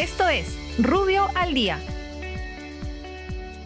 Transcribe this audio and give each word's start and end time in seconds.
Esto 0.00 0.26
es 0.30 0.56
Rubio 0.78 1.26
al 1.34 1.52
Día. 1.52 1.78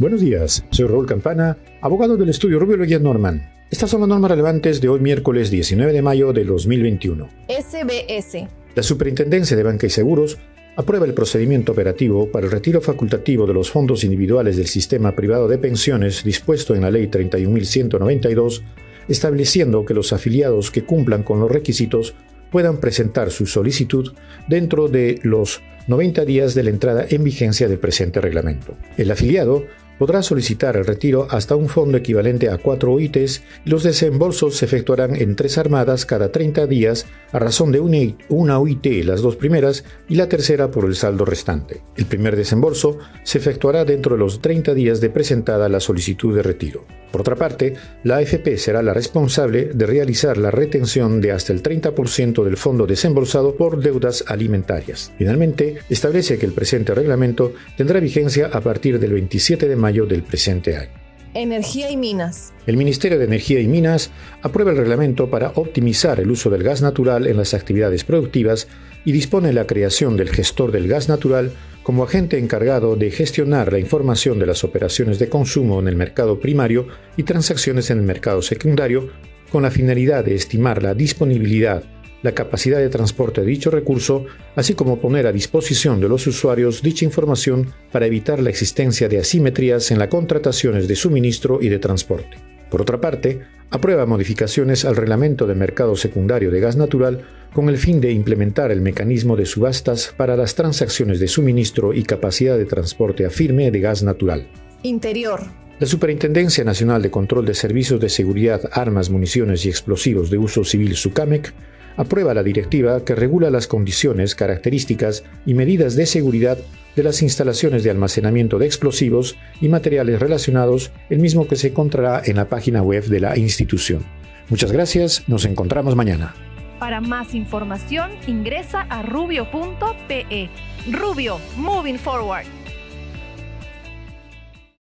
Buenos 0.00 0.20
días, 0.20 0.64
soy 0.70 0.88
Raúl 0.88 1.06
Campana, 1.06 1.56
abogado 1.80 2.16
del 2.16 2.30
estudio 2.30 2.58
Rubio 2.58 2.78
Leguía 2.78 2.98
Norman. 2.98 3.48
Estas 3.70 3.90
son 3.90 4.00
las 4.00 4.08
normas 4.08 4.32
relevantes 4.32 4.80
de 4.80 4.88
hoy 4.88 4.98
miércoles 4.98 5.52
19 5.52 5.92
de 5.92 6.02
mayo 6.02 6.32
de 6.32 6.42
2021. 6.42 7.28
SBS. 7.46 8.48
La 8.74 8.82
Superintendencia 8.82 9.56
de 9.56 9.62
Banca 9.62 9.86
y 9.86 9.90
Seguros 9.90 10.36
aprueba 10.74 11.06
el 11.06 11.14
procedimiento 11.14 11.70
operativo 11.70 12.28
para 12.32 12.46
el 12.46 12.50
retiro 12.50 12.80
facultativo 12.80 13.46
de 13.46 13.54
los 13.54 13.70
fondos 13.70 14.02
individuales 14.02 14.56
del 14.56 14.66
sistema 14.66 15.14
privado 15.14 15.46
de 15.46 15.58
pensiones 15.58 16.24
dispuesto 16.24 16.74
en 16.74 16.80
la 16.80 16.90
Ley 16.90 17.06
31.192, 17.06 18.62
estableciendo 19.06 19.84
que 19.84 19.94
los 19.94 20.12
afiliados 20.12 20.72
que 20.72 20.82
cumplan 20.82 21.22
con 21.22 21.38
los 21.38 21.52
requisitos 21.52 22.16
puedan 22.50 22.78
presentar 22.78 23.30
su 23.30 23.46
solicitud 23.46 24.12
dentro 24.48 24.88
de 24.88 25.20
los 25.22 25.62
90 25.88 26.24
días 26.24 26.54
de 26.54 26.64
la 26.64 26.70
entrada 26.70 27.06
en 27.08 27.22
vigencia 27.22 27.68
del 27.68 27.78
presente 27.78 28.20
reglamento. 28.20 28.74
El 28.96 29.10
afiliado 29.10 29.64
podrá 29.98 30.22
solicitar 30.22 30.76
el 30.76 30.84
retiro 30.84 31.26
hasta 31.30 31.56
un 31.56 31.68
fondo 31.68 31.96
equivalente 31.98 32.50
a 32.50 32.58
cuatro 32.58 32.92
OITs 32.92 33.42
y 33.64 33.70
los 33.70 33.82
desembolsos 33.82 34.56
se 34.56 34.64
efectuarán 34.64 35.16
en 35.16 35.36
tres 35.36 35.58
armadas 35.58 36.04
cada 36.06 36.30
30 36.32 36.66
días 36.66 37.06
a 37.32 37.38
razón 37.38 37.72
de 37.72 37.80
una 38.28 38.58
OIT 38.58 38.86
las 39.04 39.22
dos 39.22 39.36
primeras 39.36 39.84
y 40.08 40.16
la 40.16 40.28
tercera 40.28 40.70
por 40.70 40.84
el 40.84 40.96
saldo 40.96 41.24
restante. 41.24 41.82
El 41.96 42.06
primer 42.06 42.36
desembolso 42.36 42.98
se 43.22 43.38
efectuará 43.38 43.84
dentro 43.84 44.16
de 44.16 44.20
los 44.20 44.40
30 44.40 44.74
días 44.74 45.00
de 45.00 45.10
presentada 45.10 45.68
la 45.68 45.80
solicitud 45.80 46.34
de 46.34 46.42
retiro. 46.42 46.84
Por 47.16 47.22
otra 47.22 47.36
parte, 47.36 47.72
la 48.04 48.16
AFP 48.18 48.58
será 48.58 48.82
la 48.82 48.92
responsable 48.92 49.70
de 49.72 49.86
realizar 49.86 50.36
la 50.36 50.50
retención 50.50 51.22
de 51.22 51.32
hasta 51.32 51.54
el 51.54 51.62
30% 51.62 52.44
del 52.44 52.58
fondo 52.58 52.86
desembolsado 52.86 53.56
por 53.56 53.80
deudas 53.80 54.22
alimentarias. 54.26 55.14
Finalmente, 55.16 55.78
establece 55.88 56.36
que 56.36 56.44
el 56.44 56.52
presente 56.52 56.94
reglamento 56.94 57.54
tendrá 57.74 58.00
vigencia 58.00 58.50
a 58.52 58.60
partir 58.60 59.00
del 59.00 59.14
27 59.14 59.66
de 59.66 59.76
mayo 59.76 60.04
del 60.04 60.24
presente 60.24 60.76
año. 60.76 60.90
Energía 61.36 61.90
y 61.90 61.96
Minas. 61.96 62.54
El 62.66 62.78
Ministerio 62.78 63.18
de 63.18 63.26
Energía 63.26 63.60
y 63.60 63.68
Minas 63.68 64.10
aprueba 64.42 64.70
el 64.70 64.78
reglamento 64.78 65.28
para 65.28 65.52
optimizar 65.54 66.18
el 66.18 66.30
uso 66.30 66.48
del 66.48 66.62
gas 66.62 66.80
natural 66.80 67.26
en 67.26 67.36
las 67.36 67.52
actividades 67.52 68.04
productivas 68.04 68.68
y 69.04 69.12
dispone 69.12 69.52
la 69.52 69.66
creación 69.66 70.16
del 70.16 70.30
gestor 70.30 70.72
del 70.72 70.88
gas 70.88 71.08
natural 71.08 71.52
como 71.82 72.04
agente 72.04 72.38
encargado 72.38 72.96
de 72.96 73.10
gestionar 73.10 73.70
la 73.70 73.78
información 73.78 74.38
de 74.38 74.46
las 74.46 74.64
operaciones 74.64 75.18
de 75.18 75.28
consumo 75.28 75.78
en 75.78 75.88
el 75.88 75.96
mercado 75.96 76.40
primario 76.40 76.88
y 77.16 77.22
transacciones 77.22 77.90
en 77.90 77.98
el 77.98 78.04
mercado 78.04 78.42
secundario 78.42 79.10
con 79.50 79.62
la 79.62 79.70
finalidad 79.70 80.24
de 80.24 80.34
estimar 80.34 80.82
la 80.82 80.94
disponibilidad, 80.94 81.84
la 82.26 82.32
capacidad 82.32 82.78
de 82.78 82.88
transporte 82.88 83.40
de 83.40 83.46
dicho 83.46 83.70
recurso, 83.70 84.26
así 84.56 84.74
como 84.74 84.98
poner 85.00 85.28
a 85.28 85.32
disposición 85.32 86.00
de 86.00 86.08
los 86.08 86.26
usuarios 86.26 86.82
dicha 86.82 87.04
información 87.04 87.72
para 87.92 88.06
evitar 88.06 88.42
la 88.42 88.50
existencia 88.50 89.08
de 89.08 89.20
asimetrías 89.20 89.92
en 89.92 90.00
las 90.00 90.08
contrataciones 90.08 90.88
de 90.88 90.96
suministro 90.96 91.62
y 91.62 91.68
de 91.68 91.78
transporte. 91.78 92.36
Por 92.68 92.82
otra 92.82 93.00
parte, 93.00 93.42
aprueba 93.70 94.06
modificaciones 94.06 94.84
al 94.84 94.96
reglamento 94.96 95.46
del 95.46 95.56
mercado 95.56 95.94
secundario 95.94 96.50
de 96.50 96.58
gas 96.58 96.76
natural 96.76 97.24
con 97.54 97.68
el 97.68 97.78
fin 97.78 98.00
de 98.00 98.10
implementar 98.10 98.72
el 98.72 98.80
mecanismo 98.80 99.36
de 99.36 99.46
subastas 99.46 100.12
para 100.16 100.36
las 100.36 100.56
transacciones 100.56 101.20
de 101.20 101.28
suministro 101.28 101.94
y 101.94 102.02
capacidad 102.02 102.58
de 102.58 102.66
transporte 102.66 103.24
a 103.24 103.30
firme 103.30 103.70
de 103.70 103.80
gas 103.80 104.02
natural. 104.02 104.48
Interior. 104.82 105.42
La 105.78 105.86
Superintendencia 105.86 106.64
Nacional 106.64 107.02
de 107.02 107.10
Control 107.10 107.46
de 107.46 107.54
Servicios 107.54 108.00
de 108.00 108.08
Seguridad, 108.08 108.62
Armas, 108.72 109.10
Municiones 109.10 109.64
y 109.64 109.68
Explosivos 109.68 110.28
de 110.28 110.38
Uso 110.38 110.64
Civil 110.64 110.96
SUCAMEC 110.96 111.54
aprueba 111.96 112.34
la 112.34 112.42
directiva 112.42 113.04
que 113.04 113.14
regula 113.14 113.50
las 113.50 113.66
condiciones, 113.66 114.34
características 114.34 115.24
y 115.44 115.54
medidas 115.54 115.96
de 115.96 116.06
seguridad 116.06 116.58
de 116.94 117.02
las 117.02 117.22
instalaciones 117.22 117.84
de 117.84 117.90
almacenamiento 117.90 118.58
de 118.58 118.66
explosivos 118.66 119.36
y 119.60 119.68
materiales 119.68 120.18
relacionados, 120.18 120.92
el 121.10 121.18
mismo 121.18 121.46
que 121.46 121.56
se 121.56 121.68
encontrará 121.68 122.22
en 122.24 122.36
la 122.36 122.48
página 122.48 122.82
web 122.82 123.04
de 123.04 123.20
la 123.20 123.36
institución. 123.36 124.02
Muchas 124.48 124.72
gracias, 124.72 125.28
nos 125.28 125.44
encontramos 125.44 125.94
mañana. 125.94 126.34
Para 126.78 127.00
más 127.00 127.34
información 127.34 128.10
ingresa 128.26 128.82
a 128.82 129.02
rubio.pe. 129.02 130.50
Rubio, 130.90 131.38
moving 131.56 131.98
forward. 131.98 132.46